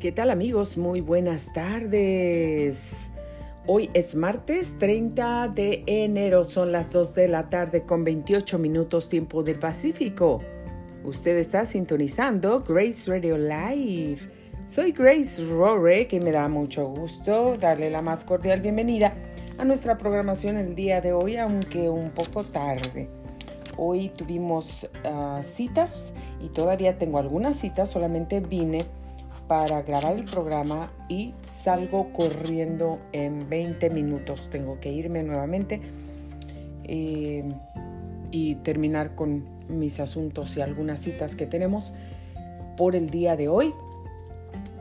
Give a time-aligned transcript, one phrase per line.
[0.00, 0.78] ¿Qué tal amigos?
[0.78, 3.10] Muy buenas tardes.
[3.66, 9.08] Hoy es martes 30 de enero, son las 2 de la tarde con 28 minutos
[9.08, 10.38] tiempo del Pacífico.
[11.02, 14.20] Usted está sintonizando Grace Radio Live.
[14.68, 19.14] Soy Grace Rore, que me da mucho gusto darle la más cordial bienvenida
[19.58, 23.10] a nuestra programación el día de hoy, aunque un poco tarde.
[23.76, 28.86] Hoy tuvimos ah, citas y todavía tengo algunas citas, solamente vine
[29.48, 34.48] para grabar el programa y salgo corriendo en 20 minutos.
[34.50, 35.80] Tengo que irme nuevamente
[36.84, 37.48] eh,
[38.30, 41.94] y terminar con mis asuntos y algunas citas que tenemos
[42.76, 43.74] por el día de hoy.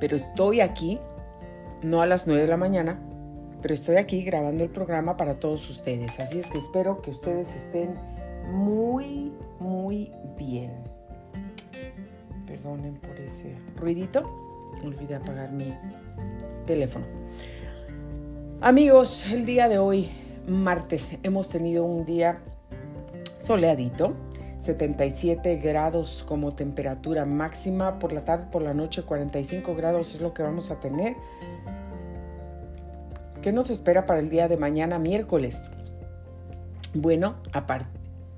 [0.02, 0.99] Pero estoy aquí,
[1.81, 2.99] no a las 9 de la mañana,
[3.62, 6.20] pero estoy aquí grabando el programa para todos ustedes.
[6.20, 7.95] Así es que espero que ustedes estén
[8.52, 10.73] muy, muy bien.
[12.45, 14.46] Perdonen por ese ruidito
[14.84, 15.73] olvidé apagar mi
[16.65, 17.05] teléfono.
[18.62, 20.09] Amigos, el día de hoy,
[20.48, 22.40] martes, hemos tenido un día
[23.37, 24.13] soleadito,
[24.59, 30.34] 77 grados como temperatura máxima, por la tarde, por la noche 45 grados es lo
[30.34, 31.15] que vamos a tener.
[33.41, 35.63] ¿Qué nos espera para el día de mañana, miércoles?
[36.93, 37.35] Bueno,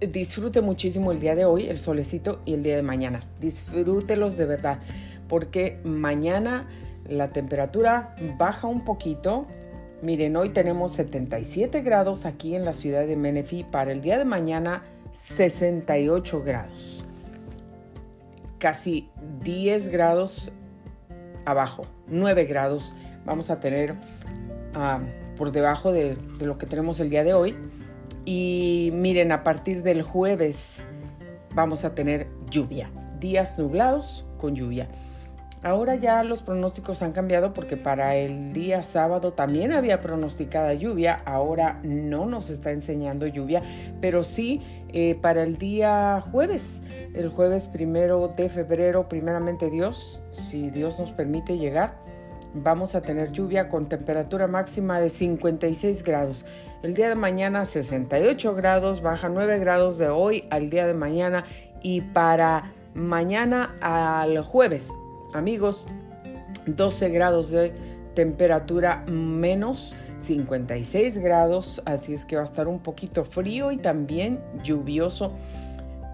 [0.02, 3.22] disfrute muchísimo el día de hoy, el solecito y el día de mañana.
[3.40, 4.80] Disfrútelos de verdad
[5.30, 6.68] porque mañana
[7.08, 9.48] la temperatura baja un poquito.
[10.02, 13.64] Miren, hoy tenemos 77 grados aquí en la ciudad de Menifee.
[13.64, 17.06] Para el día de mañana, 68 grados.
[18.58, 19.10] Casi
[19.44, 20.52] 10 grados
[21.46, 22.94] abajo, 9 grados
[23.26, 23.96] vamos a tener
[24.74, 25.00] ah,
[25.38, 27.56] por debajo de, de lo que tenemos el día de hoy.
[28.26, 30.84] Y miren, a partir del jueves
[31.56, 34.88] vamos a tener lluvia, días nublados con lluvia.
[35.62, 41.22] Ahora ya los pronósticos han cambiado porque para el día sábado también había pronosticada lluvia,
[41.26, 43.62] ahora no nos está enseñando lluvia,
[44.00, 44.62] pero sí
[44.94, 46.82] eh, para el día jueves,
[47.14, 51.98] el jueves primero de febrero, primeramente Dios, si Dios nos permite llegar,
[52.54, 56.46] vamos a tener lluvia con temperatura máxima de 56 grados.
[56.84, 61.44] El día de mañana 68 grados, baja 9 grados de hoy al día de mañana
[61.84, 64.90] y para mañana al jueves
[65.34, 65.86] amigos,
[66.66, 67.74] 12 grados de
[68.14, 74.40] temperatura menos 56 grados, así es que va a estar un poquito frío y también
[74.64, 75.34] lluvioso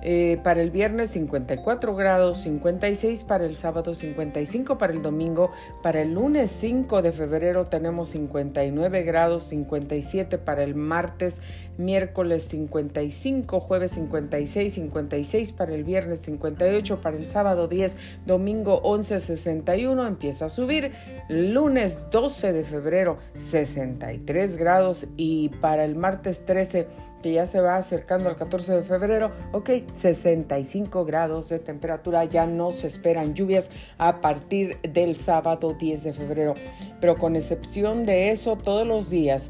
[0.07, 5.49] eh, para el viernes 54 grados, 56 para el sábado, 55 para el domingo.
[5.81, 11.41] Para el lunes 5 de febrero tenemos 59 grados, 57 para el martes,
[11.79, 19.19] miércoles 55, jueves 56, 56 para el viernes, 58 para el sábado 10, domingo 11,
[19.19, 20.91] 61 empieza a subir.
[21.29, 27.77] Lunes 12 de febrero 63 grados y para el martes 13 que ya se va
[27.77, 33.71] acercando al 14 de febrero, ok, 65 grados de temperatura, ya no se esperan lluvias
[33.97, 36.53] a partir del sábado 10 de febrero,
[37.01, 39.49] pero con excepción de eso, todos los días,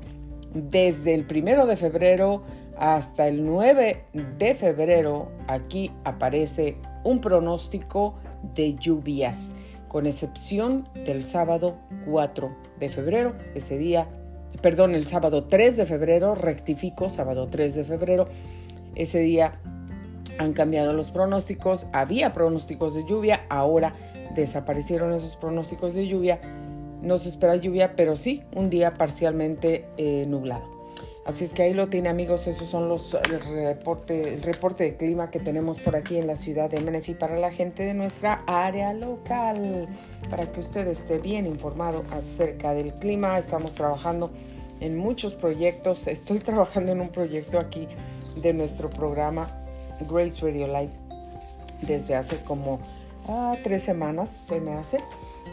[0.54, 2.44] desde el 1 de febrero
[2.78, 4.06] hasta el 9
[4.38, 8.16] de febrero, aquí aparece un pronóstico
[8.54, 9.54] de lluvias,
[9.90, 11.76] con excepción del sábado
[12.10, 14.08] 4 de febrero, ese día
[14.62, 18.26] perdón, el sábado 3 de febrero, rectifico, sábado 3 de febrero,
[18.96, 19.60] ese día
[20.38, 23.96] han cambiado los pronósticos, había pronósticos de lluvia, ahora
[24.36, 26.40] desaparecieron esos pronósticos de lluvia,
[27.02, 30.75] no se espera lluvia, pero sí un día parcialmente eh, nublado.
[31.26, 35.32] Así es que ahí lo tiene amigos, esos son los reporte, el reporte de clima
[35.32, 38.94] que tenemos por aquí en la ciudad de Menifee para la gente de nuestra área
[38.94, 39.88] local,
[40.30, 43.40] para que usted esté bien informado acerca del clima.
[43.40, 44.30] Estamos trabajando
[44.80, 47.88] en muchos proyectos, estoy trabajando en un proyecto aquí
[48.44, 49.50] de nuestro programa
[50.08, 50.92] Grace Radio Live
[51.82, 52.80] desde hace como
[53.28, 54.98] ah, tres semanas se me hace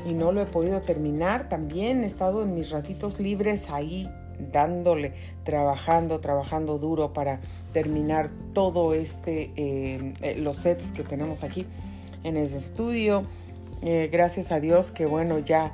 [0.06, 1.48] y no lo he podido terminar.
[1.48, 4.06] También he estado en mis ratitos libres ahí
[4.50, 5.12] dándole,
[5.44, 7.40] trabajando, trabajando duro para
[7.72, 11.66] terminar todo este, eh, eh, los sets que tenemos aquí
[12.24, 13.24] en el estudio.
[13.82, 15.72] Eh, gracias a Dios que bueno, ya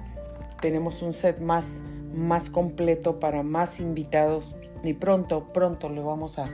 [0.60, 1.82] tenemos un set más,
[2.14, 6.44] más completo para más invitados y pronto, pronto le vamos a,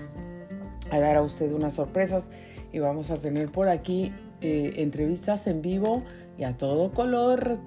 [0.91, 2.29] a dar a usted unas sorpresas
[2.73, 6.03] y vamos a tener por aquí entrevistas en vivo
[6.37, 7.59] y a todo color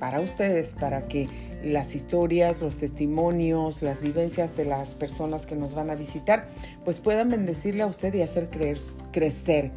[0.00, 1.28] para ustedes, para que
[1.64, 6.48] las historias, los testimonios, las vivencias de las personas que nos van a visitar,
[6.84, 8.78] pues puedan bendecirle a usted y hacer creer,
[9.12, 9.72] crecer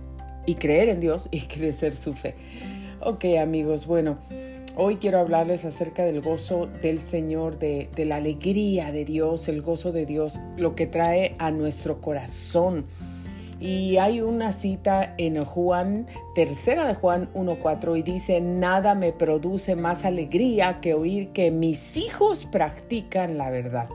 [0.45, 2.35] y creer en Dios y crecer su fe.
[3.01, 4.19] Ok amigos, bueno,
[4.79, 9.63] Hoy quiero hablarles acerca del gozo del Señor, de, de, la alegría de Dios, el
[9.63, 12.85] gozo de Dios, lo que trae a nuestro corazón.
[13.59, 19.75] Y hay una cita en Juan, tercera de Juan 1.4, y dice, nada me produce
[19.75, 23.89] más alegría que oír que mis hijos practican la verdad.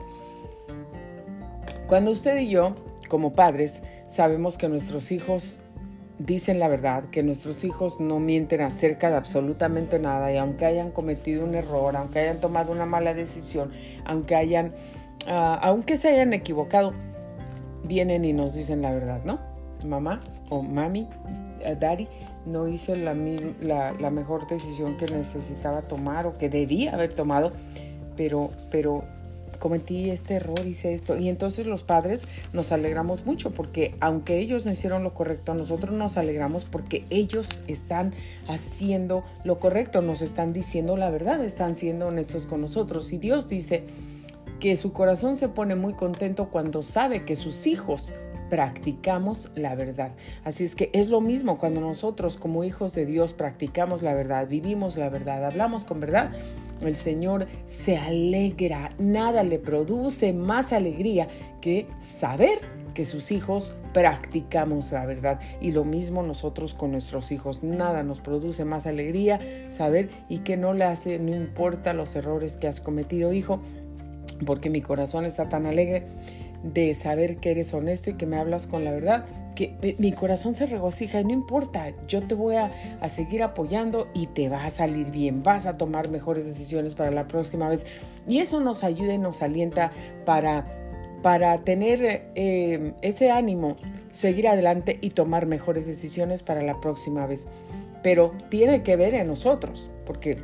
[1.87, 2.75] Cuando usted y yo,
[3.07, 5.61] como padres, sabemos que nuestros hijos
[6.19, 10.91] dicen la verdad, que nuestros hijos no mienten acerca de absolutamente nada y aunque hayan
[10.91, 13.71] cometido un error, aunque hayan tomado una mala decisión,
[14.05, 14.73] aunque hayan,
[15.27, 16.93] ah, aunque se hayan equivocado,
[17.83, 19.52] vienen y nos dicen la verdad, ¿no?
[19.83, 20.19] Mamá
[20.49, 21.07] o mami,
[21.61, 22.07] eh, daddy,
[22.45, 23.13] no hice la,
[23.61, 27.51] la, la mejor decisión que necesitaba tomar o que debía haber tomado,
[28.15, 29.03] pero, pero
[29.63, 31.17] cometí este error, hice esto.
[31.17, 35.95] Y entonces los padres nos alegramos mucho porque aunque ellos no hicieron lo correcto, nosotros
[35.95, 38.13] nos alegramos porque ellos están
[38.49, 43.13] haciendo lo correcto, nos están diciendo la verdad, están siendo honestos con nosotros.
[43.13, 43.85] Y Dios dice
[44.59, 48.13] que su corazón se pone muy contento cuando sabe que sus hijos
[48.49, 50.11] practicamos la verdad.
[50.43, 54.47] Así es que es lo mismo cuando nosotros como hijos de Dios practicamos la verdad,
[54.47, 56.31] vivimos la verdad, hablamos con verdad.
[56.81, 61.27] El Señor se alegra, nada le produce más alegría
[61.61, 62.59] que saber
[62.93, 65.39] que sus hijos practicamos la verdad.
[65.61, 67.63] Y lo mismo nosotros con nuestros hijos.
[67.63, 69.39] Nada nos produce más alegría
[69.69, 73.59] saber y que no le hace, no importa los errores que has cometido, hijo,
[74.45, 76.05] porque mi corazón está tan alegre
[76.63, 79.25] de saber que eres honesto y que me hablas con la verdad,
[79.55, 82.71] que mi corazón se regocija y no importa, yo te voy a,
[83.07, 87.27] seguir apoyando y te va a salir bien, vas a tomar mejores decisiones para la
[87.27, 87.85] próxima vez.
[88.27, 89.91] Y eso nos ayuda y nos alienta
[90.25, 90.65] para,
[91.21, 93.75] para tener eh, ese ánimo,
[94.11, 97.47] seguir adelante y tomar mejores decisiones para la próxima vez.
[98.01, 100.37] Pero tiene que ver en nosotros, porque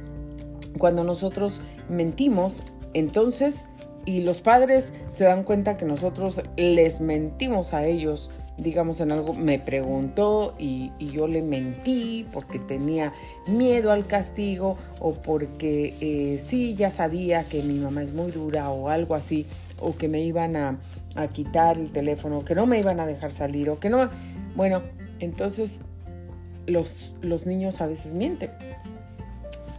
[0.78, 2.64] cuando nosotros mentimos,
[2.94, 3.68] entonces
[4.06, 9.34] y los padres se dan cuenta que nosotros les mentimos a ellos, digamos en algo,
[9.34, 13.14] me preguntó y, yo le mentí porque tenía
[13.48, 18.70] miedo al castigo o porque eh, sí, ya sabía que mi mamá es muy dura
[18.70, 19.46] o algo así,
[19.80, 20.80] o que me iban a,
[21.16, 24.10] a quitar el teléfono, que no me iban a dejar salir o que no...
[24.56, 24.82] Bueno,
[25.20, 25.82] entonces
[26.66, 28.52] los, los niños a veces mienten,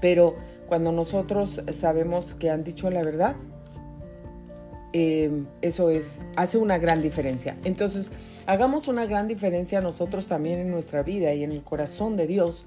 [0.00, 3.36] pero cuando nosotros sabemos que han dicho la verdad,
[4.92, 7.56] Em, eso es, hace una gran diferencia.
[7.64, 8.10] Entonces,
[8.46, 12.66] hagamos una gran diferencia nosotros también en nuestra vida y en el corazón de Dios,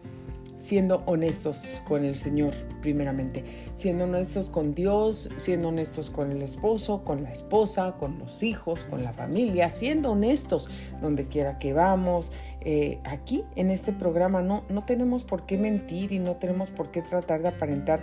[0.55, 3.43] siendo honestos con el Señor, primeramente,
[3.73, 8.85] siendo honestos con Dios, siendo honestos con el esposo, con la esposa, con los hijos,
[8.85, 10.69] con la familia, siendo honestos
[11.01, 12.31] donde quiera que vamos.
[12.61, 16.91] Eh, aquí en este programa no, no tenemos por qué mentir y no tenemos por
[16.91, 18.01] qué tratar de aparentar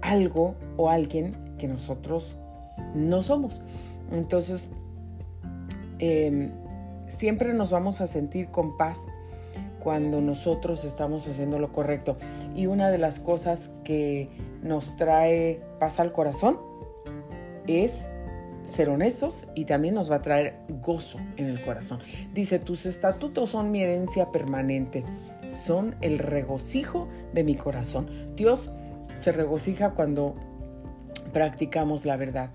[0.00, 2.38] algo o alguien que nosotros
[2.94, 3.62] no somos.
[4.10, 4.68] Entonces,
[5.98, 6.50] em,
[7.06, 8.98] siempre nos vamos a sentir con paz
[9.80, 12.16] cuando nosotros estamos haciendo lo correcto.
[12.56, 14.30] Y una de las cosas que
[14.62, 16.58] nos trae paz al corazón
[17.66, 18.08] es
[18.62, 22.00] ser honestos y también nos va a traer gozo en el corazón.
[22.32, 25.04] Dice, tus estatutos son mi herencia permanente,
[25.50, 28.08] son el regocijo de mi corazón.
[28.36, 28.70] Dios
[29.14, 30.34] se regocija cuando
[31.34, 32.48] practicamos la verdad.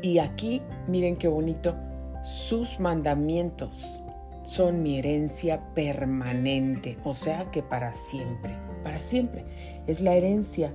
[0.00, 1.74] Y aquí, miren qué bonito,
[2.22, 4.00] sus mandamientos
[4.44, 9.44] son mi herencia permanente, o sea que para siempre, para siempre.
[9.86, 10.72] Es la herencia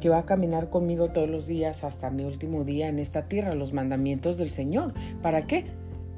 [0.00, 3.54] que va a caminar conmigo todos los días hasta mi último día en esta tierra,
[3.54, 4.92] los mandamientos del Señor.
[5.22, 5.66] ¿Para qué?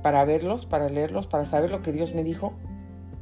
[0.02, 2.52] Para verlos, para leerlos, para saber lo que Dios me dijo.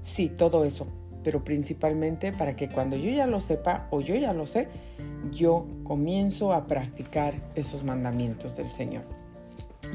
[0.03, 0.87] Sí, todo eso,
[1.27, 4.69] pero principalmente para que cuando yo ya lo sepa o yo ya lo sé,
[5.33, 9.03] yo comienzo a practicar esos mandamientos del Señor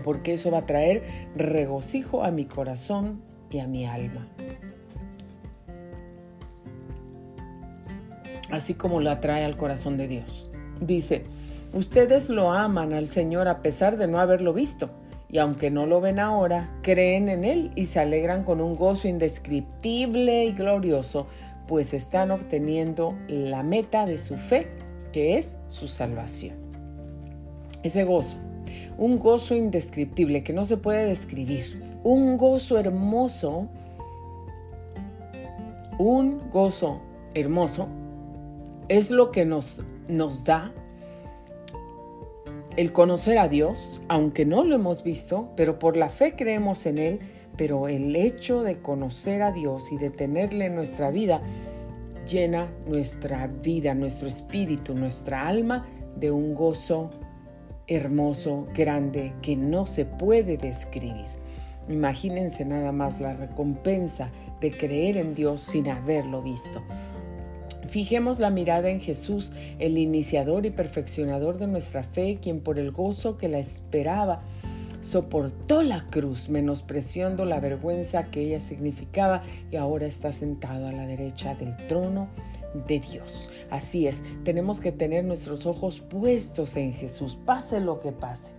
[0.04, 1.04] porque eso va a traer
[1.38, 4.28] regocijo a mi corazón y a mi alma.
[8.52, 10.52] Así como lo atrae al corazón de Dios.
[10.82, 11.24] Dice,
[11.72, 14.90] ustedes lo aman al Señor a pesar de no haberlo visto,
[15.32, 19.08] y aunque no lo ven ahora, creen en Él y se alegran con un gozo
[19.08, 21.28] indescriptible y glorioso,
[21.68, 24.68] pues están obteniendo la meta de su fe,
[25.14, 26.56] que es su salvación.
[27.84, 28.38] Ese gozo
[28.98, 33.68] un gozo indescriptible que no se puede describir, un gozo hermoso,
[35.98, 37.02] un gozo
[37.34, 37.88] hermoso
[38.88, 40.72] es lo que nos, nos da
[42.78, 46.98] el conocer a Dios, aunque no lo hemos visto, pero por la fe creemos en
[46.98, 47.20] Él,
[47.58, 51.42] pero el hecho de conocer a Dios y de tenerle en nuestra vida
[52.26, 55.86] llena nuestra vida, nuestro espíritu, nuestra alma
[56.16, 57.10] de un gozo
[57.88, 61.26] hermoso, grande, que no se puede describir.
[61.90, 64.30] Imagínense nada más la recompensa
[64.62, 66.82] de creer en Dios sin haberlo visto.
[67.92, 72.92] Fijemos la mirada en Jesús, el iniciador y perfeccionador de nuestra fe, quien por el
[72.92, 74.44] gozo que la esperaba
[75.02, 81.06] soportó la cruz, menospreciando la vergüenza que ella significaba y ahora está sentado a la
[81.06, 82.30] derecha del trono
[82.88, 83.52] de Dios.
[83.70, 88.52] Así es, tenemos que tener nuestros ojos puestos en Jesús, pase lo que pase.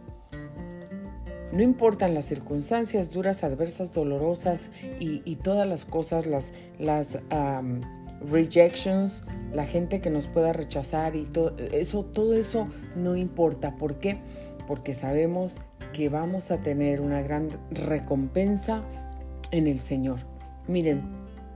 [1.53, 4.71] No importan las circunstancias duras, adversas, dolorosas
[5.01, 7.19] y, todas las cosas, las, las
[8.31, 13.77] rejections, la gente que nos pueda rechazar y todo eso, todo eso no importa.
[13.77, 14.19] ¿Por qué?
[14.67, 15.61] Porque sabemos
[15.93, 18.83] que vamos a tener una gran recompensa
[19.51, 20.21] en el Señor.
[20.67, 21.03] Miren,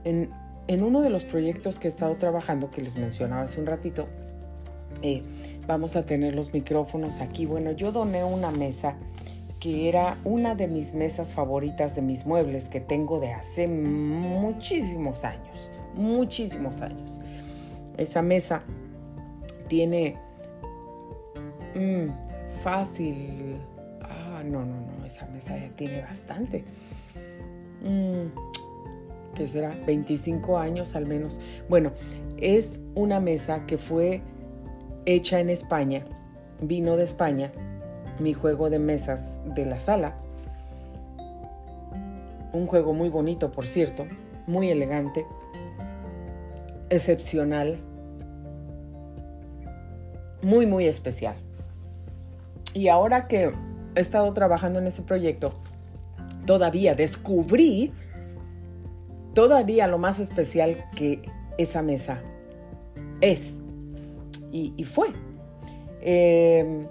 [0.03, 0.29] en,
[0.83, 4.07] uno de los proyectos que he estado trabajando, que les mencionaba hace un ratito,
[5.01, 5.23] eh,
[5.65, 7.45] vamos a tener los micrófonos aquí.
[7.45, 8.95] Bueno, yo doné una mesa
[9.59, 15.23] que era una de mis mesas favoritas de mis muebles que tengo de hace muchísimos
[15.23, 17.19] años, muchísimos años.
[17.97, 18.63] Esa mesa
[19.67, 20.17] tiene
[21.75, 22.07] mm,
[22.63, 23.57] fácil,
[24.01, 26.63] ah, no, no, no, esa mesa ya tiene bastante.
[27.83, 28.27] Mm,
[29.35, 31.39] que será 25 años al menos.
[31.69, 31.91] Bueno,
[32.37, 34.21] es una mesa que fue
[35.05, 36.05] hecha en España,
[36.61, 37.51] vino de España,
[38.19, 40.15] mi juego de mesas de la sala.
[42.51, 44.07] Un juego muy bonito, por cierto,
[44.47, 45.25] muy elegante,
[46.89, 47.77] excepcional,
[50.41, 51.35] muy, muy especial.
[52.73, 53.51] Y ahora que
[53.95, 55.53] he estado trabajando en ese proyecto,
[56.45, 57.91] todavía descubrí
[59.37, 61.21] todavía lo más especial que
[61.59, 62.23] esa mesa
[63.21, 63.55] es
[64.51, 65.09] y, fue.
[66.01, 66.87] Em,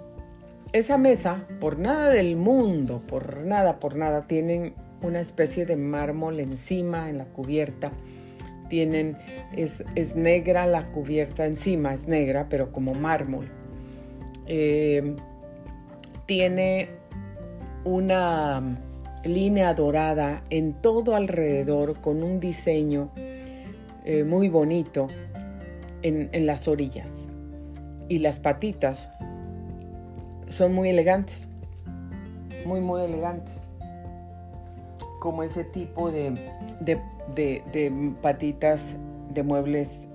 [0.71, 6.39] esa mesa, por nada del mundo, por nada, por nada, tienen una especie de mármol
[6.39, 7.91] encima en la cubierta.
[8.69, 9.17] Tienen,
[9.55, 9.83] es,
[10.15, 13.49] negra la cubierta encima, es negra, pero como mármol.
[14.45, 15.15] Em,
[16.25, 16.89] tiene
[17.83, 18.61] una
[19.23, 23.11] línea dorada en todo alrededor con un diseño
[24.05, 25.07] eh, muy bonito
[26.01, 27.29] en, en las orillas.
[28.09, 29.09] Y las patitas
[30.49, 31.49] son muy elegantes,
[32.65, 33.61] muy, muy elegantes.
[35.19, 36.33] Como ese tipo de,
[38.21, 38.97] patitas
[39.33, 40.07] de muebles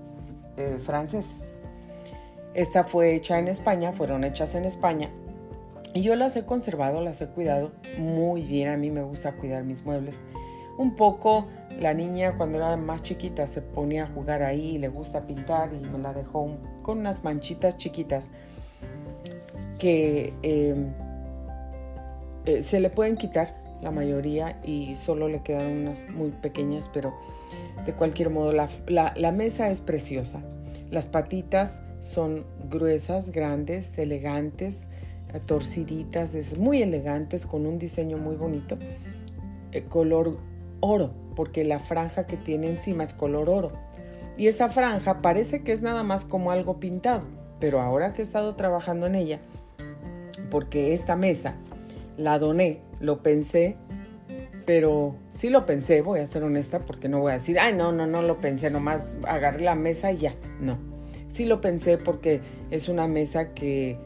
[0.57, 1.55] eh, franceses.
[2.55, 5.11] Esta fue hecha en España, fueron hechas en España
[5.95, 8.69] y yo las he conservado, las he cuidado muy bien.
[8.69, 10.23] A mí me gusta cuidar mis muebles.
[10.79, 15.27] Un poco la niña cuando era más chiquita se ponía a jugar ahí, le gusta
[15.27, 18.31] pintar y me la dejó con unas manchitas chiquitas
[19.79, 20.93] que em,
[22.47, 23.53] eh, se le pueden quitar
[23.83, 27.15] la mayoría y solo le quedan unas muy pequeñas, pero
[27.85, 30.41] de cualquier modo la mesa es preciosa.
[30.91, 34.89] Las patitas son gruesas, grandes, elegantes
[35.41, 38.79] torciditas, es muy elegantes, con un diseño muy bonito,
[39.73, 40.39] eh, color
[40.81, 43.73] oro, porque la franja que tiene encima es color oro.
[44.37, 47.27] Y esa franja parece que es nada más como algo pintado,
[47.61, 49.41] pero ahora que he estado trabajando en ella,
[50.51, 51.55] porque esta mesa
[52.23, 53.77] la doné, lo pensé,
[54.65, 57.93] pero sí lo pensé, voy a ser honesta, porque no voy a decir, ay, no,
[57.93, 60.79] no, no lo pensé, nomás agarré la mesa y ya, no.
[61.29, 63.99] Sí lo pensé porque es una mesa que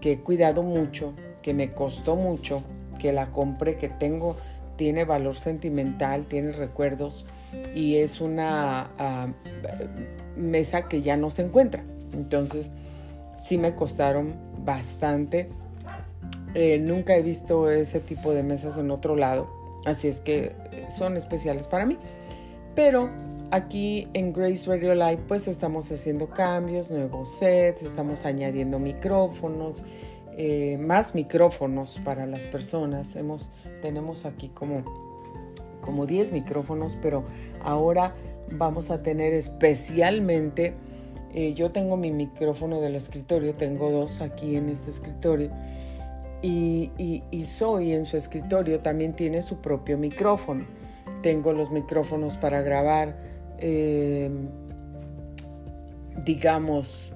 [0.00, 1.12] que he cuidado mucho,
[1.42, 2.62] que me costó mucho,
[2.98, 4.36] que la compré, que tengo,
[4.76, 7.26] tiene valor sentimental, tiene recuerdos
[7.74, 9.28] y es una ah,
[10.36, 11.82] mesa que ya no se encuentra.
[12.12, 12.72] Entonces,
[13.36, 14.34] sí me costaron
[14.64, 15.50] bastante.
[16.54, 19.48] Eh, nunca he visto ese tipo de mesas en otro lado,
[19.84, 20.54] así es que
[20.88, 21.98] son especiales para mí.
[22.74, 23.10] Pero
[23.50, 29.84] aquí en Grace Radio Live pues estamos haciendo cambios, nuevos sets, estamos añadiendo micrófonos,
[30.36, 33.16] eh, más micrófonos para las personas.
[33.16, 33.50] Hemos,
[33.82, 34.84] tenemos aquí como,
[35.80, 37.24] como 10 micrófonos, pero
[37.62, 38.12] ahora
[38.50, 40.74] vamos a tener especialmente,
[41.32, 45.50] eh, yo tengo mi micrófono del escritorio, tengo dos aquí en este escritorio.
[46.42, 46.90] Y,
[47.30, 50.64] y, Zoe en su escritorio también tiene su propio micrófono.
[51.20, 53.16] Tengo los micrófonos para grabar
[53.62, 54.48] Em,
[56.24, 57.12] digamos,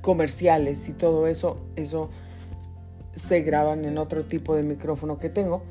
[0.00, 2.08] comerciales y todo eso, eso
[3.14, 5.62] se graban en otro tipo de micrófono que tengo.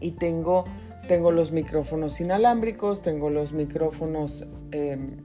[0.00, 0.64] Y tengo
[1.06, 5.18] tengo los micrófonos inalámbricos, tengo los micrófonos, em,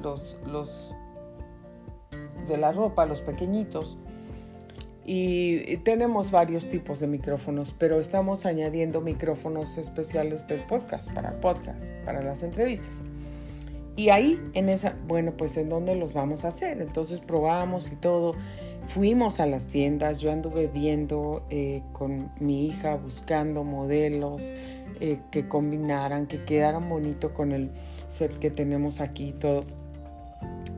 [0.00, 0.94] los, los
[2.46, 3.98] de la ropa, los pequeñitos.
[5.04, 11.94] Y tenemos varios tipos de micrófonos, pero estamos añadiendo micrófonos especiales del podcast, para podcast,
[12.04, 13.02] para las entrevistas.
[13.94, 16.80] Y ahí, en esa, bueno, pues en dónde los vamos a hacer.
[16.80, 18.34] Entonces probamos y todo.
[18.86, 24.52] Fuimos a las tiendas, yo anduve viendo eh, con mi hija, buscando modelos
[25.00, 27.70] eh, que combinaran, que quedaran bonito con el
[28.08, 29.81] set que tenemos aquí y todo.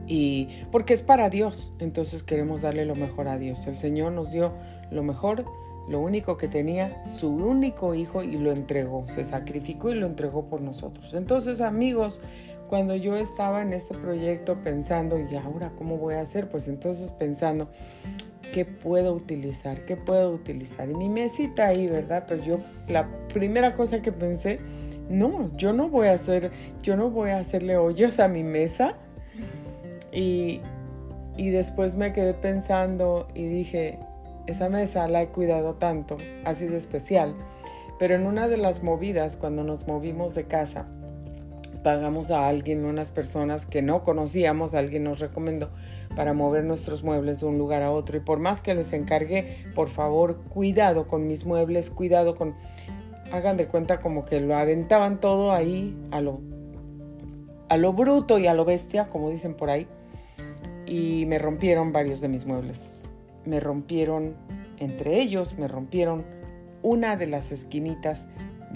[0.07, 3.65] Y porque es para Dios, entonces queremos darle lo mejor a Dios.
[3.67, 4.53] El Señor nos dio
[4.91, 5.45] lo mejor,
[5.87, 10.45] lo único que tenía, su único hijo y lo entregó, se sacrificó y lo entregó
[10.45, 11.13] por nosotros.
[11.13, 12.21] Entonces, amigos,
[12.67, 16.49] cuando yo estaba en este proyecto pensando, ¿y ahora cómo voy a hacer?
[16.49, 17.69] Pues entonces pensando,
[18.53, 19.85] ¿qué puedo utilizar?
[19.85, 20.89] ¿Qué puedo utilizar?
[20.89, 22.25] Y mi mesita ahí, ¿verdad?
[22.27, 24.59] Pero yo, la primera cosa que pensé,
[25.09, 28.95] no, yo no voy a hacer, yo no voy a hacerle hoyos a mi mesa
[30.15, 30.61] y,
[31.37, 33.99] después me quedé pensando y dije,
[34.47, 37.35] esa mesa la he cuidado tanto, ha sido especial.
[37.99, 40.87] Pero en una de las movidas, cuando nos movimos de casa,
[41.83, 45.69] pagamos a alguien, unas personas que no conocíamos, alguien nos recomendó
[46.15, 48.17] para mover nuestros muebles de un lugar a otro.
[48.17, 52.55] Y por más que les encargué, por favor, cuidado con mis muebles, cuidado con...
[53.31, 56.41] Hagan de cuenta como que lo aventaban todo ahí a lo,
[57.69, 59.87] a lo bruto y a lo bestia, como dicen por ahí
[60.85, 63.03] y me rompieron varios de mis muebles.
[63.45, 64.35] Me rompieron,
[64.77, 66.25] entre ellos, me rompieron
[66.81, 68.27] una de las esquinitas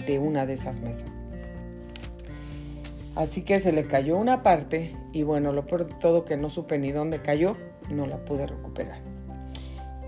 [0.06, 1.20] de una de esas mesas.
[3.14, 6.48] Así que se le cayó una parte y bueno, lo peor de todo que no
[6.48, 7.56] supe ni dónde cayó,
[7.90, 9.00] no la pude recuperar.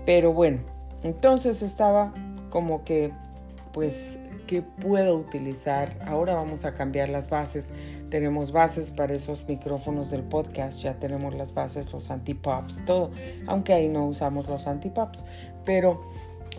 [0.05, 0.59] Pero bueno,
[1.03, 2.13] entonces estaba
[2.49, 3.11] como que
[3.71, 5.97] pues que puedo utilizar.
[6.05, 7.71] Ahora vamos a cambiar las bases.
[8.13, 13.09] Tenemos bases para esos micrófonos del podcast, ya tenemos las bases, los antipops, todo.
[13.47, 15.25] Aunque ahí no usamos los antipops.
[15.65, 15.99] Pero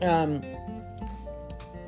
[0.01, 0.41] em,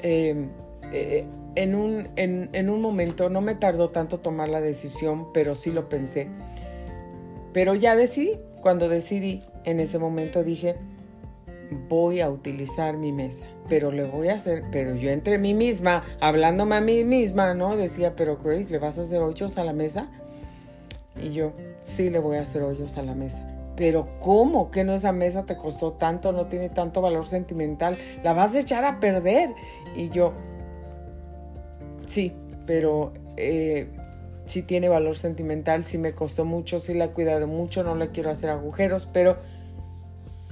[0.05, 1.27] eh,
[1.57, 5.73] en, un, en, en un momento no me tardó tanto tomar la decisión, pero sí
[5.73, 6.29] lo pensé.
[7.53, 10.77] Pero ya decidí, cuando decidí, en ese momento dije,
[11.89, 16.03] voy a utilizar mi mesa, pero le voy a hacer, pero yo entre mí misma,
[16.21, 17.77] hablándome a mí misma, ¿no?
[17.77, 20.09] Decía, pero Grace, ¿le vas a hacer hoyos a la mesa?
[21.23, 21.53] Y yo,
[21.83, 23.47] sí, le voy a hacer hoyos a la mesa.
[23.77, 24.71] Pero ¿cómo?
[24.71, 28.61] Que no esa mesa te costó tanto, no tiene tanto valor sentimental, la vas a
[28.61, 29.51] echar a perder.
[29.95, 30.33] Y yo,
[32.07, 32.33] sí,
[32.67, 33.89] pero eh,
[34.47, 38.09] sí tiene valor sentimental, sí me costó mucho, sí la he cuidado mucho, no le
[38.11, 39.37] quiero hacer agujeros, pero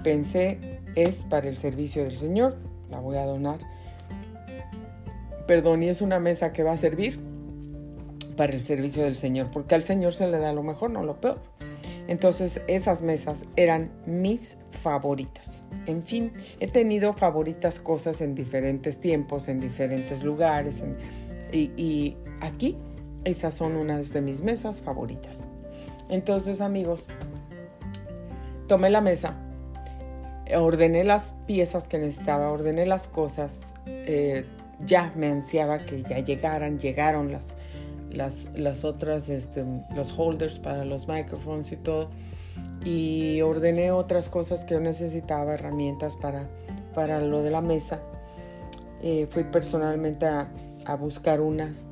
[0.03, 2.57] pensé es para el servicio del Señor,
[2.95, 3.59] la voy a donar.
[5.47, 7.21] Perdón, y es una mesa que va a servir
[8.37, 11.21] para el servicio del Señor, porque al Señor se le da lo mejor, no lo
[11.21, 11.41] peor.
[12.07, 15.63] Entonces esas mesas eran mis favoritas.
[15.87, 20.83] En fin, he tenido favoritas cosas en diferentes tiempos, en diferentes lugares,
[21.53, 22.77] y, y aquí
[23.25, 25.49] esas son unas de mis mesas favoritas.
[26.09, 27.07] Entonces amigos,
[28.67, 29.37] tomé la mesa,
[30.57, 34.45] ordené las piezas que necesitaba, ordené las cosas, eh,
[34.85, 37.57] ya me ansiaba que ya llegaran, llegaron las,
[38.11, 42.11] las, las otras, este, los holders para los microphones y todo,
[42.85, 46.49] y ordené otras cosas que yo necesitaba, herramientas para,
[46.95, 48.01] para lo de la mesa.
[49.03, 50.49] Eh, fui personalmente a,
[50.85, 51.87] a buscar unas.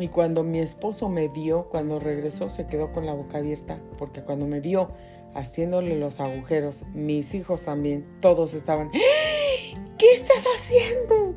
[0.00, 4.22] Y cuando mi esposo me vio, cuando regresó, se quedó con la boca abierta, porque
[4.22, 4.88] cuando me vio,
[5.34, 6.86] haciéndole los agujeros.
[6.94, 9.78] Mis hijos también, todos estaban, ¡Ah!
[9.98, 11.34] ¿qué estás haciendo?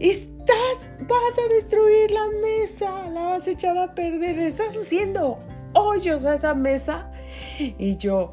[0.00, 5.38] Estás, vas a destruir la mesa, la vas a echar a perder, estás haciendo
[5.74, 7.12] hoyos a esa mesa.
[7.58, 8.32] Y yo,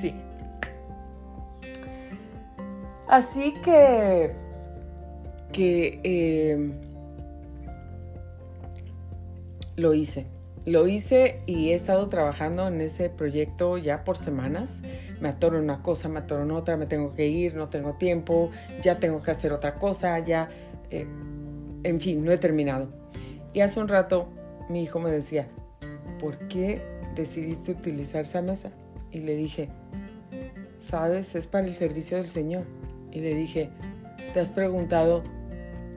[0.00, 0.12] sí.
[3.06, 4.32] Así que,
[5.52, 6.91] que eh,
[9.82, 10.26] lo hice.
[10.64, 14.82] Lo hice y he estado trabajando en ese proyecto ya por semanas.
[15.20, 18.50] Me atoro una cosa, me atoro en otra, me tengo que ir, no tengo tiempo,
[18.80, 20.48] ya tengo que hacer otra cosa, ya...
[20.90, 21.06] Eh,
[21.84, 22.88] en fin, no he terminado.
[23.52, 24.28] Y hace un rato
[24.68, 25.48] mi hijo me decía,
[26.20, 26.80] ¿por qué
[27.16, 28.70] decidiste utilizar esa mesa?
[29.10, 29.68] Y le dije,
[30.78, 32.64] sabes, es para el servicio del Señor.
[33.10, 33.70] Y le dije,
[34.32, 35.24] ¿te has preguntado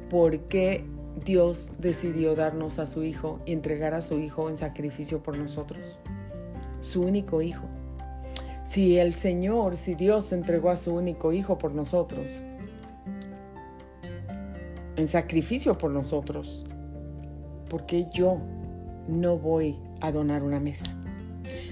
[0.10, 0.86] por qué
[1.24, 6.00] Dios decidió darnos a su Hijo y entregar a su Hijo en sacrificio por nosotros.
[6.82, 7.66] Su único Hijo.
[8.64, 12.44] Si el Señor, si Dios entregó a su único Hijo por nosotros,
[14.98, 16.66] en sacrificio por nosotros,
[17.70, 18.40] ¿por qué yo
[19.08, 20.92] no voy a donar una mesa?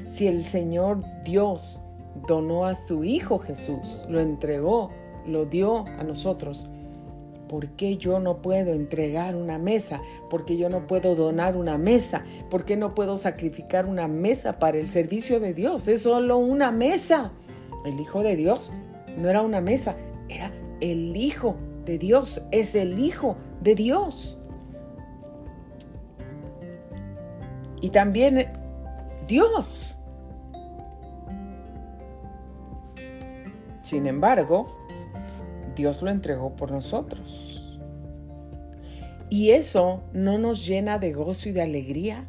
[0.08, 1.80] Si el Señor Dios
[2.28, 4.92] donó a su Hijo Jesús, lo entregó,
[5.26, 6.68] lo dio a nosotros,
[7.54, 10.02] ¿por qué yo no puedo entregar una mesa?
[10.28, 12.24] ¿Por qué yo no puedo donar una mesa?
[12.50, 15.88] ¿Por qué no puedo sacrificar una mesa para el servicio de Dios?
[15.88, 17.32] Es solo una mesa.
[17.86, 18.72] El Hijo de Dios
[19.20, 19.96] no era una mesa,
[20.30, 24.40] era el Hijo de Dios, es el Hijo de Dios.
[27.82, 28.52] Y también
[29.28, 30.00] Dios.
[33.84, 34.76] Sin embargo,
[35.76, 37.60] Dios lo entregó por nosotros.
[39.30, 42.26] ¿Y eso no nos llena de gozo y de alegría?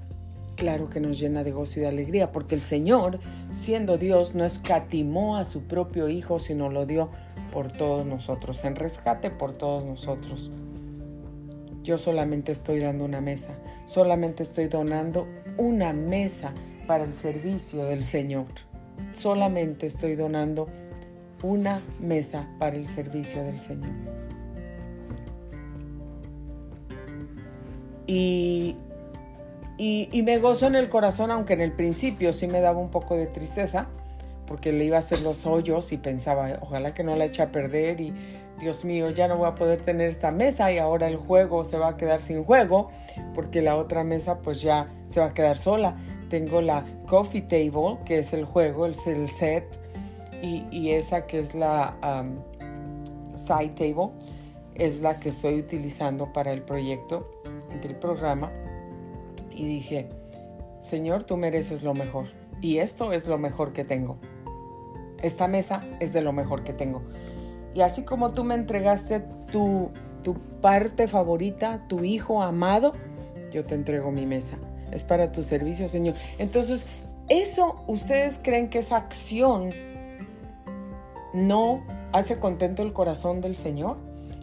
[0.56, 3.18] Claro que nos llena de gozo y de alegría, porque el Señor,
[3.50, 7.10] siendo Dios, no escatimó a su propio Hijo, sino lo dio
[7.52, 10.50] por todos nosotros, en rescate por todos nosotros.
[11.82, 15.28] Yo solamente estoy dando una mesa, solamente estoy donando
[15.58, 16.54] una mesa
[16.86, 18.46] para el servicio del Señor.
[19.12, 20.68] Solamente estoy donando
[21.44, 23.90] una mesa para el servicio del Señor.
[28.06, 28.76] Y,
[29.76, 33.14] y, me gozo en el corazón, aunque en el principio sí me daba un poco
[33.16, 33.88] de tristeza,
[34.46, 37.52] porque le iba a hacer los hoyos y pensaba, ojalá que no la eche a
[37.52, 38.14] perder y
[38.58, 41.76] Dios mío, ya no voy a poder tener esta mesa y ahora el juego se
[41.76, 42.90] va a quedar sin juego,
[43.34, 45.96] porque la otra mesa pues ya se va a quedar sola.
[46.30, 49.83] Tengo la coffee table, que es el juego, es el set,
[50.44, 51.96] y, esa que es la
[53.36, 54.10] side table
[54.74, 57.28] es la que estoy utilizando para el proyecto
[57.80, 58.50] del programa
[59.50, 60.08] y dije,
[60.80, 62.26] Señor, tú mereces lo mejor
[62.60, 64.18] y esto es lo mejor que tengo.
[65.22, 67.02] Esta mesa es de lo mejor que tengo.
[67.74, 69.90] Y así como tú me entregaste tu,
[70.22, 72.92] tu parte favorita, tu hijo amado,
[73.50, 74.56] yo te entrego mi mesa.
[74.92, 76.14] Es para tu servicio, Señor.
[76.38, 76.86] Entonces,
[77.28, 79.70] eso, ¿ustedes creen que esa acción
[81.34, 83.98] no hace contento el corazón del Señor,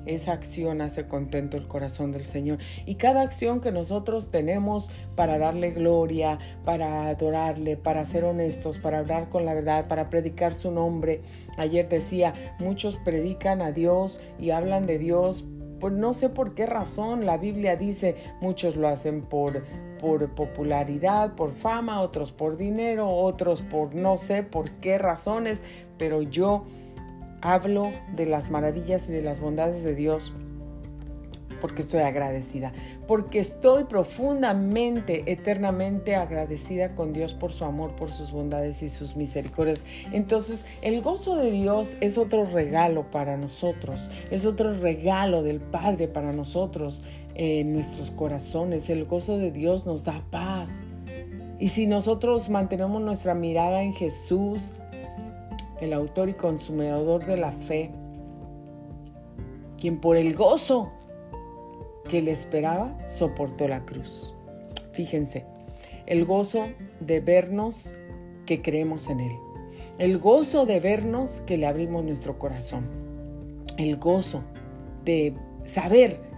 [0.05, 2.57] esa acción hace contento el corazón del Señor.
[2.85, 8.99] Y cada acción que nosotros tenemos para darle gloria, para adorarle, para ser honestos, para
[8.99, 11.21] hablar con la verdad, para predicar su nombre.
[11.57, 15.45] Ayer decía, muchos predican a Dios y hablan de Dios.
[15.79, 19.63] Pues no sé por qué razón la Biblia dice, muchos lo hacen por,
[19.99, 25.63] por popularidad, por fama, otros por dinero, otros por no sé por qué razones,
[25.97, 26.65] pero yo
[27.41, 30.33] hablo de las maravillas y de las bondades de Dios
[31.61, 32.73] porque estoy agradecida,
[33.07, 39.15] porque estoy profundamente, eternamente agradecida con Dios por su amor, por sus bondades y sus
[39.15, 39.85] misericordias.
[40.11, 46.07] Entonces, el gozo de Dios es otro regalo para nosotros, es otro regalo del Padre
[46.09, 47.01] para nosotros
[47.35, 48.89] en nuestros corazones.
[48.89, 50.83] El gozo de Dios nos da paz.
[51.59, 54.73] Y si nosotros mantenemos nuestra mirada en Jesús,
[55.81, 57.91] el autor y consumador de la fe,
[59.77, 60.91] quien por el gozo
[62.07, 64.33] que le esperaba soportó la cruz.
[64.93, 65.45] Fíjense,
[66.05, 66.67] el gozo
[66.99, 67.95] de vernos
[68.45, 69.35] que creemos en Él,
[69.97, 72.85] el gozo de vernos que le abrimos nuestro corazón,
[73.77, 74.43] el gozo
[75.03, 75.33] de
[75.65, 76.30] saber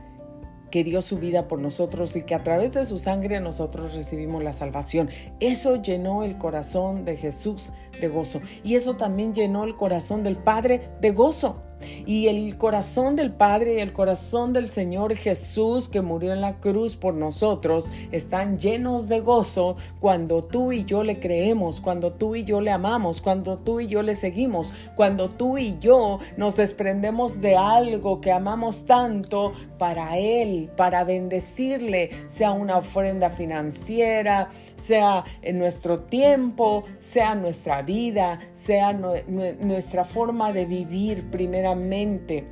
[0.74, 4.44] que dio su vida por nosotros y que a través de su sangre nosotros recibimos
[4.44, 5.08] la salvación.
[5.40, 10.36] Eso llenó el corazón de Jesús de gozo y eso también llenó el corazón del
[10.36, 11.62] Padre de gozo.
[12.06, 16.60] Y el corazón del Padre y el corazón del Señor Jesús que murió en la
[16.60, 22.36] cruz por nosotros están llenos de gozo cuando tú y yo le creemos, cuando tú
[22.36, 26.56] y yo le amamos, cuando tú y yo le seguimos, cuando tú y yo nos
[26.56, 35.24] desprendemos de algo que amamos tanto para Él, para bendecirle, sea una ofrenda financiera, sea
[35.42, 42.48] en nuestro tiempo, sea nuestra vida, sea nuestra forma de vivir primeramente,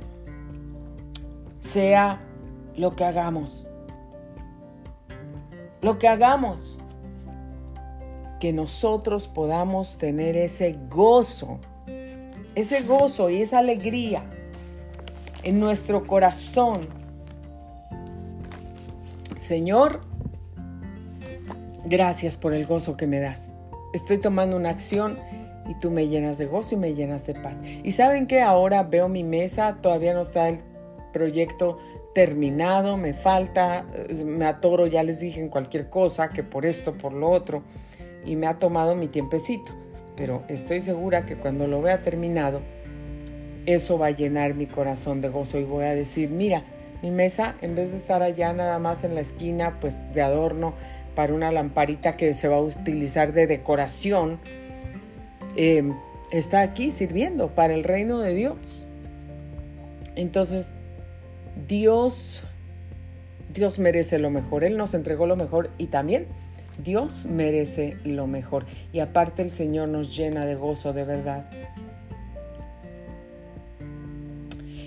[1.60, 2.20] sea
[2.76, 3.68] lo que hagamos.
[5.80, 6.78] Lo que hagamos,
[8.38, 11.58] que nosotros podamos tener ese gozo,
[12.54, 14.22] ese gozo y esa alegría
[15.42, 16.88] en nuestro corazón.
[19.36, 20.00] Señor,
[21.84, 23.54] Gracias por el gozo que me das.
[23.92, 25.18] Estoy tomando una acción
[25.68, 27.60] y tú me llenas de gozo y me llenas de paz.
[27.82, 30.60] Y saben que ahora veo mi mesa, todavía no está el
[31.12, 31.78] proyecto
[32.14, 33.84] terminado, me falta,
[34.24, 37.62] me atoro, ya les dije en cualquier cosa, que por esto, por lo otro,
[38.24, 39.72] y me ha tomado mi tiempecito.
[40.16, 42.60] Pero estoy segura que cuando lo vea terminado,
[43.66, 46.64] eso va a llenar mi corazón de gozo y voy a decir, mira,
[47.02, 50.74] Mi mesa, en vez de estar allá nada más en la esquina, pues de adorno
[51.14, 54.38] para una lamparita que se va a utilizar de decoración,
[55.56, 55.94] em,
[56.30, 58.86] está aquí sirviendo para el reino de Dios.
[60.16, 60.74] Entonces,
[61.68, 62.44] Dios,
[63.52, 64.64] Dios merece lo mejor.
[64.64, 66.26] Él nos entregó lo mejor y también
[66.82, 68.64] Dios merece lo mejor.
[68.92, 71.48] Y aparte el Señor nos llena de gozo de verdad.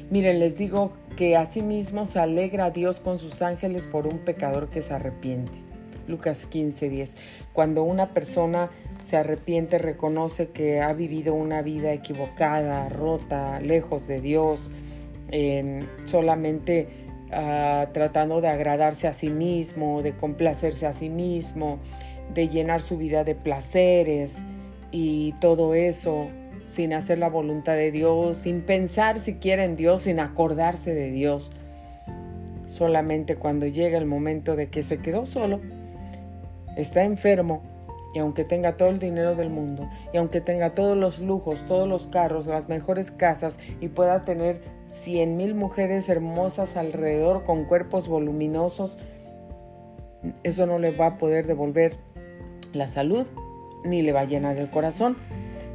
[0.10, 4.82] Miren, les digo que asimismo se alegra Dios con sus ángeles por un pecador que
[4.82, 5.66] se arrepiente.
[6.08, 7.16] Lucas 15, 10.
[7.54, 8.70] Cuando una persona
[9.02, 14.72] se arrepiente, reconoce que ha vivido una vida equivocada, rota, lejos de Dios,
[16.06, 16.88] solamente
[17.32, 21.80] ah, tratando de agradarse a sí mismo, de complacerse a sí mismo,
[22.34, 24.44] de llenar su vida de placeres
[24.92, 26.28] y todo eso
[26.66, 31.52] sin hacer la voluntad de Dios, sin pensar siquiera en Dios, sin acordarse de Dios.
[32.66, 35.62] Solamente cuando llega el momento de que se quedó solo,
[36.76, 37.62] está enfermo
[38.14, 41.88] y aunque tenga todo el dinero del mundo y aunque tenga todos los lujos, todos
[41.88, 48.08] los carros, las mejores casas y pueda tener cien mil mujeres hermosas alrededor con cuerpos
[48.08, 48.98] voluminosos,
[50.44, 51.98] eso no le va a poder devolver
[52.74, 53.28] la salud
[53.84, 55.18] ni le va a llenar el corazón.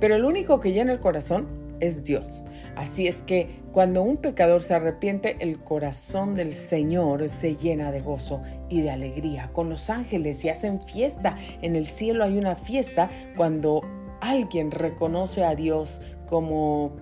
[0.00, 1.46] Pero el único que llena el corazón
[1.80, 2.42] es Dios.
[2.80, 8.00] Así es que cuando un pecador se arrepiente, el corazón del Señor se llena de
[8.00, 8.40] gozo
[8.70, 9.50] y de alegría.
[9.52, 11.36] Con los ángeles y hacen fiesta.
[11.60, 13.82] En el cielo hay una fiesta cuando
[14.22, 16.96] alguien reconoce a Dios como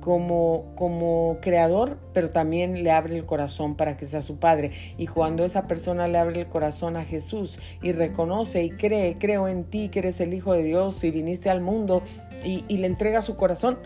[0.00, 4.70] como, como creador, pero también le abre el corazón para que sea su padre.
[4.98, 9.48] Y cuando esa persona le abre el corazón a Jesús y reconoce y cree, creo
[9.48, 12.02] en ti que eres el Hijo de Dios y viniste al mundo
[12.44, 13.78] y, y le entrega su corazón,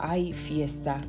[0.00, 1.00] hay fiesta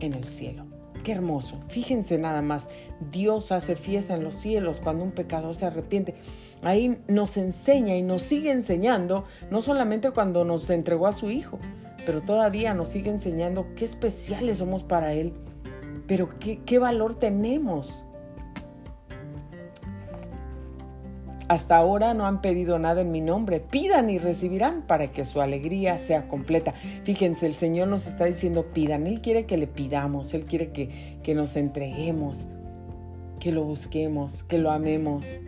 [0.00, 0.64] en el cielo.
[1.04, 1.60] Qué hermoso.
[1.68, 2.68] Fíjense nada más,
[3.12, 6.14] Dios hace fiesta en los cielos cuando un pecador se arrepiente.
[6.62, 11.58] Ahí nos enseña y nos sigue enseñando, no solamente cuando nos entregó a su Hijo,
[12.04, 15.32] pero todavía nos sigue enseñando qué especiales somos para Él,
[16.06, 18.04] pero qué, qué valor tenemos.
[21.48, 23.60] Hasta ahora no han pedido nada en mi nombre.
[23.60, 26.72] Pidan y recibirán para que su alegría sea completa.
[27.04, 29.06] Fíjense, el Señor nos está diciendo pidan.
[29.06, 32.46] Él quiere que le pidamos, Él quiere que, que nos entreguemos,
[33.38, 35.40] que lo busquemos, que lo amemos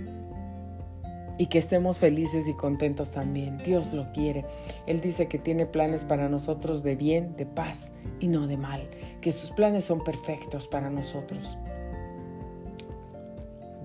[1.39, 3.59] y que estemos felices y contentos también.
[3.59, 4.45] Dios lo quiere.
[4.87, 8.89] Él dice que tiene planes para nosotros de bien, de paz y no de mal,
[9.21, 11.59] que sus planes son perfectos para nosotros.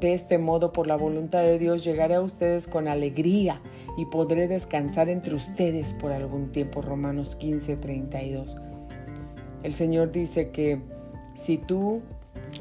[0.03, 3.61] De este modo, por la voluntad de Dios, llegaré a ustedes con alegría
[3.95, 6.81] y podré descansar entre ustedes por algún tiempo.
[6.81, 8.57] Romanos 15, 32.
[9.63, 10.81] El Señor dice que
[11.35, 12.01] si tú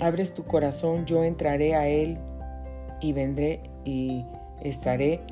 [0.00, 2.16] abres tu corazón, yo entraré a Él
[3.00, 4.24] y vendré y
[4.62, 5.22] estaré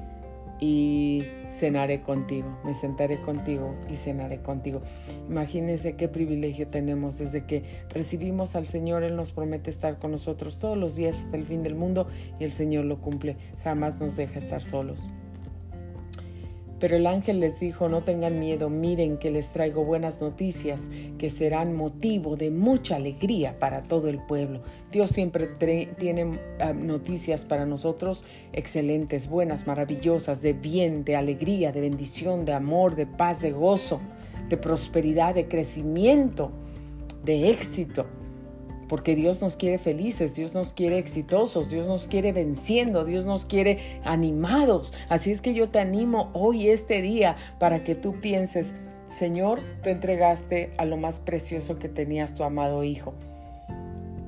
[0.61, 4.83] y cenaré contigo, me sentaré contigo y cenaré contigo.
[5.29, 10.59] Imagínense qué privilegio tenemos desde que recibimos al Señor, Él nos promete estar con nosotros
[10.59, 12.07] todos los días hasta el fin del mundo
[12.39, 15.09] y el Señor lo cumple, jamás nos deja estar solos.
[16.81, 20.89] Pero el ángel les dijo, no tengan miedo, miren que les traigo buenas noticias
[21.19, 24.63] que serán motivo de mucha alegría para todo el pueblo.
[24.91, 25.47] Dios siempre
[25.99, 32.55] tiene ah, noticias para nosotros excelentes, buenas, maravillosas, de bien, de alegría, de bendición, de
[32.55, 34.01] amor, de paz, de gozo,
[34.49, 36.51] de prosperidad, de crecimiento,
[37.23, 38.07] de éxito
[38.91, 43.47] porque Dios nos quiere felices, Dios nos quiere exitosos, Dios nos quiere venciendo, Dios nos
[43.47, 44.93] quiere animados.
[45.09, 48.75] Así es que yo te animo hoy, este día, para que tú pienses,
[49.09, 53.15] Señor, tú entregaste a lo más precioso que tenías tu amado Hijo.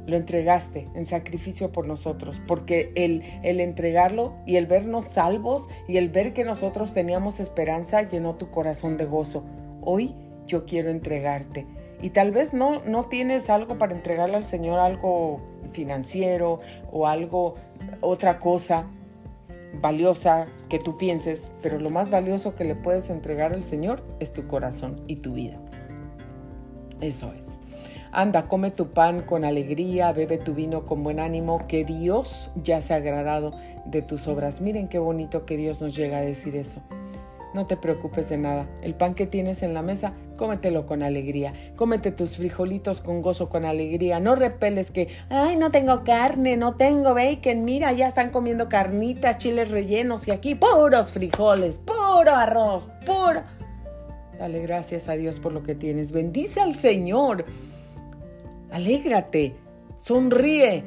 [0.06, 5.96] Lo entregaste en sacrificio por nosotros, porque el, el entregarlo y el vernos salvos y
[5.96, 9.42] el ver que nosotros teníamos esperanza llenó tu corazón de gozo.
[9.80, 10.14] Hoy
[10.46, 11.66] yo quiero entregarte
[12.02, 15.40] y tal vez no, no tienes algo para entregarle al Señor, algo
[15.72, 16.60] financiero
[16.90, 17.54] o algo,
[18.00, 18.86] otra cosa
[19.80, 24.32] valiosa que tú pienses, pero lo más valioso que le puedes entregar al Señor es
[24.32, 25.58] tu corazón y tu vida.
[27.00, 27.60] Eso es.
[28.10, 32.82] Anda, come tu pan con alegría, bebe tu vino con buen ánimo, que Dios ya
[32.82, 33.52] se ha agradado
[33.86, 34.60] de tus obras.
[34.60, 36.82] Miren qué bonito que Dios nos llega a decir eso.
[37.54, 38.66] No te preocupes de nada.
[38.82, 41.52] El pan que tienes en la mesa, cómetelo con alegría.
[41.76, 44.20] Cómete tus frijolitos con gozo, con alegría.
[44.20, 47.64] No repeles que, ay, no tengo carne, no tengo bacon.
[47.64, 53.42] Mira, ya están comiendo carnitas, chiles rellenos y aquí puros frijoles, puro arroz, puro.
[54.38, 56.10] Dale gracias a Dios por lo que tienes.
[56.10, 57.44] Bendice al Señor.
[58.70, 59.54] Alégrate,
[59.98, 60.84] sonríe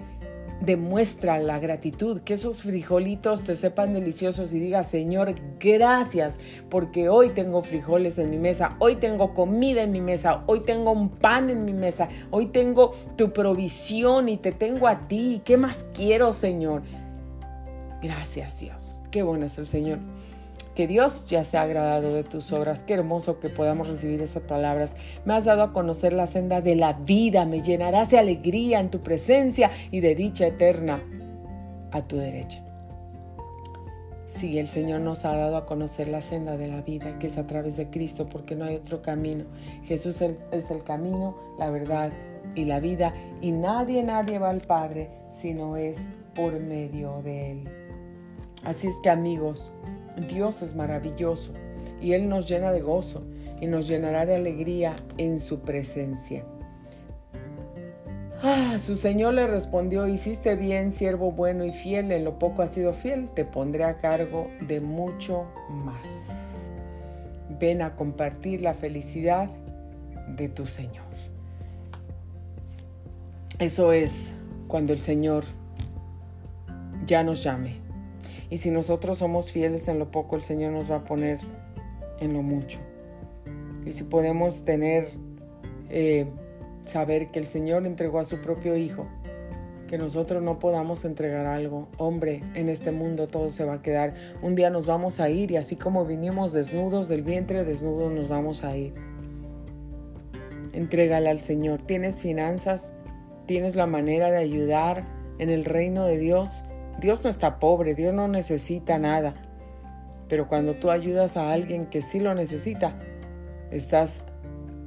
[0.61, 6.39] demuestra la gratitud, que esos frijolitos te sepan deliciosos y digas, Señor, gracias,
[6.69, 10.91] porque hoy tengo frijoles en mi mesa, hoy tengo comida en mi mesa, hoy tengo
[10.91, 15.41] un pan en mi mesa, hoy tengo tu provisión y te tengo a ti.
[15.45, 16.83] ¿Qué más quiero, Señor?
[18.01, 19.01] Gracias, Dios.
[19.11, 19.99] Qué bueno es el Señor.
[20.75, 22.83] Que Dios ya se ha agradado de tus obras.
[22.83, 24.95] Qué hermoso que podamos recibir esas palabras.
[25.23, 27.45] Me has dado a conocer la senda de la vida.
[27.45, 31.01] Me llenarás de alegría en tu presencia y de dicha eterna
[31.91, 32.61] a tu derecha.
[34.27, 37.37] Sí, el Señor nos ha dado a conocer la senda de la vida, que es
[37.37, 39.45] a través de Cristo, porque no hay otro camino.
[39.85, 42.11] Jesús es el camino, la verdad
[42.53, 45.97] y la vida, y nadie, nadie va al Padre si no es
[46.33, 47.69] por medio de Él.
[48.63, 49.71] Así es que amigos,
[50.17, 51.53] Dios es maravilloso
[52.01, 53.23] y Él nos llena de gozo
[53.61, 56.45] y nos llenará de alegría en su presencia.
[58.43, 62.71] Ah, su Señor le respondió, hiciste bien, siervo bueno y fiel, en lo poco has
[62.71, 66.69] sido fiel, te pondré a cargo de mucho más.
[67.59, 69.49] Ven a compartir la felicidad
[70.35, 71.05] de tu Señor.
[73.57, 74.33] Eso es
[74.67, 75.45] cuando el Señor
[77.05, 77.84] ya nos llame
[78.49, 81.39] y si nosotros somos fieles en lo poco, el Señor nos va a poner
[82.19, 82.79] en lo mucho.
[83.85, 85.09] Y si podemos tener,
[85.89, 86.27] eh,
[86.85, 89.07] saber que el Señor entregó a su propio Hijo,
[89.87, 91.87] que nosotros no podamos entregar algo.
[91.97, 94.15] Hombre, en este mundo todo se va a quedar.
[94.41, 98.27] Un día nos vamos a ir y así como vinimos desnudos del vientre, desnudos nos
[98.27, 98.93] vamos a ir.
[100.73, 101.81] Entrégala al Señor.
[101.81, 102.93] ¿Tienes finanzas?
[103.45, 105.05] ¿Tienes la manera de ayudar
[105.37, 106.65] en el reino de Dios?
[106.99, 109.35] Dios no está pobre, Dios no necesita nada.
[110.27, 112.95] Pero cuando tú ayudas a alguien que sí lo necesita,
[113.71, 114.23] estás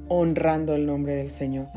[0.07, 1.67] honrando el nombre del Señor.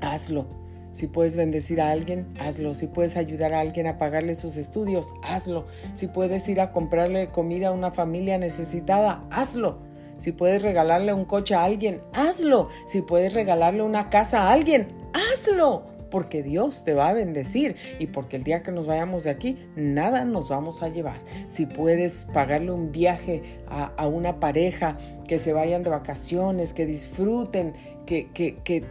[0.00, 0.46] Hazlo.
[0.92, 2.74] Si puedes bendecir a alguien, hazlo.
[2.74, 5.66] Si puedes ayudar a alguien a pagarle sus estudios, hazlo.
[5.94, 9.78] Si puedes ir a comprarle comida a una familia necesitada, hazlo.
[10.18, 12.68] Si puedes regalarle un coche a alguien, hazlo.
[12.86, 18.08] Si puedes regalarle una casa a alguien, hazlo porque Dios te va a bendecir y
[18.08, 21.20] porque el día que nos vayamos de aquí, nada nos vamos a llevar.
[21.46, 27.74] Si puedes pagarle un viaje a, una pareja, que se vayan de vacaciones, que disfruten,
[28.06, 28.84] que, que, que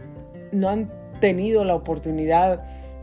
[0.52, 2.62] no han tenido la oportunidad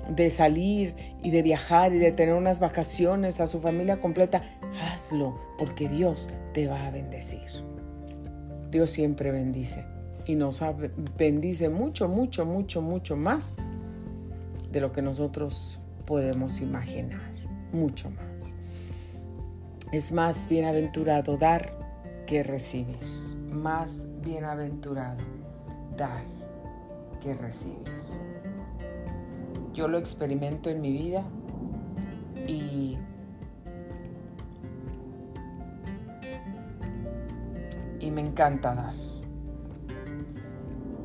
[0.09, 4.41] de salir y de viajar y de tener unas vacaciones a su familia completa,
[4.81, 7.41] hazlo porque Dios te va a bendecir.
[8.71, 9.85] Dios siempre bendice
[10.25, 10.61] y nos
[11.17, 13.53] bendice mucho, mucho, mucho, mucho más
[14.71, 17.33] de lo que nosotros podemos imaginar,
[17.71, 18.55] mucho más.
[19.91, 21.71] Es más bienaventurado dar
[22.25, 22.99] que recibir,
[23.49, 25.23] más bienaventurado
[25.95, 26.23] dar
[27.21, 27.77] que recibir.
[29.73, 31.23] Yo lo experimento en mi vida
[32.47, 32.97] y
[37.99, 38.93] y me encanta dar.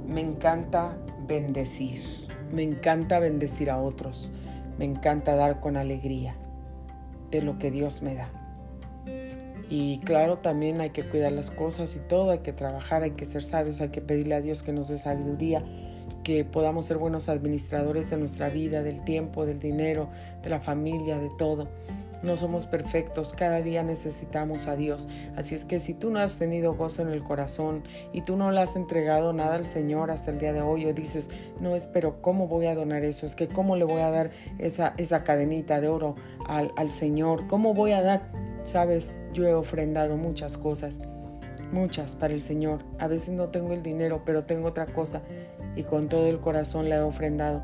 [0.07, 0.97] Me encanta
[1.27, 2.32] bendecir.
[2.53, 4.31] Me encanta bendecir a otros.
[4.79, 6.37] Me encanta dar con alegría
[7.31, 8.29] de lo que Dios me da.
[9.69, 13.25] Y claro, también hay que cuidar las cosas y todo, hay que trabajar, hay que
[13.25, 15.65] ser sabios, hay que pedirle a Dios que nos dé sabiduría,
[16.25, 20.11] que podamos ser buenos administradores de nuestra vida, del tiempo, del dinero,
[20.43, 21.69] de la familia, de todo.
[22.23, 25.09] No somos perfectos, cada día necesitamos a Dios.
[25.37, 27.83] Así es que si tú no has tenido gozo en el corazón
[28.13, 30.95] y tú no le has entregado nada al Señor hasta el día de hoy o
[30.95, 31.31] dices,
[31.61, 33.27] no es, pero ¿cómo voy a donar eso?
[33.27, 36.15] Es que ¿cómo le voy a dar esa, esa cadenita de oro
[36.47, 37.49] al, al Señor?
[37.49, 38.31] ¿Cómo voy a dar?
[38.63, 41.01] Sabes, yo he ofrendado muchas cosas,
[41.73, 42.85] muchas para el Señor.
[43.01, 45.23] A veces no tengo el dinero, pero tengo otra cosa
[45.75, 47.63] y con todo el corazón la he ofrendado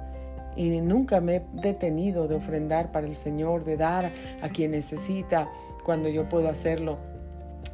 [0.58, 4.10] y nunca me he detenido de ofrendar para el Señor, de dar
[4.42, 5.48] a quien necesita
[5.84, 6.98] cuando yo puedo hacerlo,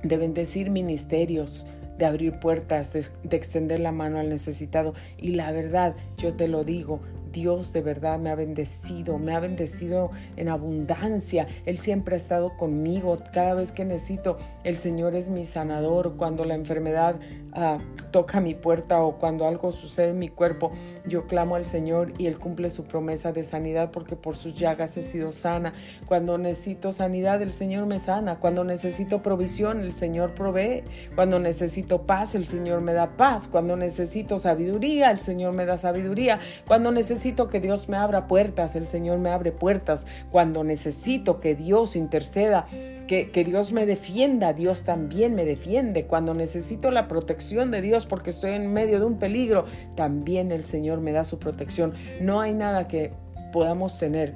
[0.02, 1.66] de bendecir ministerios,
[1.96, 4.92] de abrir puertas, de, extender la mano al necesitado.
[5.16, 7.00] Y la verdad, yo te lo digo,
[7.34, 11.48] Dios de verdad me ha bendecido, me ha bendecido en abundancia.
[11.66, 13.16] Él siempre ha estado conmigo.
[13.32, 16.16] Cada vez que necesito, el Señor es mi sanador.
[16.16, 17.16] Cuando la enfermedad
[17.52, 17.78] ah,
[18.12, 20.70] toca mi puerta o cuando algo sucede en mi cuerpo,
[21.06, 24.96] yo clamo al Señor y Él cumple su promesa de sanidad porque por sus llagas
[24.96, 25.74] he sido sana.
[26.06, 28.38] Cuando necesito sanidad, el Señor me sana.
[28.38, 30.84] Cuando necesito provisión, el Señor provee.
[31.16, 33.48] Cuando necesito paz, el Señor me da paz.
[33.48, 36.38] Cuando necesito sabiduría, el Señor me da sabiduría.
[36.68, 40.06] Cuando necesito necesito que Dios me abra puertas, el Señor me abre puertas.
[40.30, 42.66] Cuando necesito que Dios interceda,
[43.08, 46.04] que, que, Dios me defienda, Dios también me defiende.
[46.04, 49.64] Cuando necesito la protección de Dios porque estoy en medio de un peligro,
[49.94, 51.94] también el Señor me da su protección.
[52.20, 53.10] No hay nada que
[53.52, 54.34] podamos tener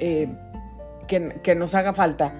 [0.00, 0.28] eh,
[1.08, 2.32] que, que nos haga falta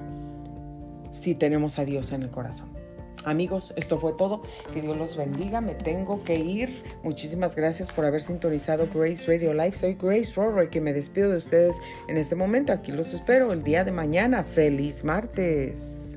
[1.10, 2.77] si tenemos a Dios en el corazón.
[3.24, 4.42] Amigos, esto fue todo.
[4.72, 5.60] Que Dios los bendiga.
[5.60, 6.82] Me tengo que ir.
[7.02, 9.72] Muchísimas gracias por haber sintonizado Grace Radio Live.
[9.72, 11.76] Soy Grace Rory, que me despido de ustedes
[12.08, 12.72] en este momento.
[12.72, 14.44] Aquí los espero el día de mañana.
[14.44, 16.07] Feliz martes.